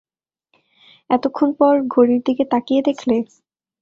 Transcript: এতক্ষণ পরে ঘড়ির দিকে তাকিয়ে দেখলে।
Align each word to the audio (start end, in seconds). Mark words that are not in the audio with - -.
এতক্ষণ 1.09 1.49
পরে 1.59 1.79
ঘড়ির 1.93 2.21
দিকে 2.27 2.43
তাকিয়ে 2.51 2.81
দেখলে। 2.87 3.15